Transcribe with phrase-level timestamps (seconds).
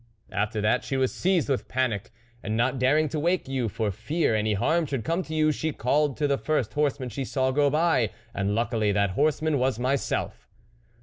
[0.31, 2.09] "After that she was seized with panic,
[2.41, 5.71] and not daring to wake you, for fear any harm should come to you, she
[5.71, 10.47] called to the first horseman she saw go by and luckily, that horseman was myself."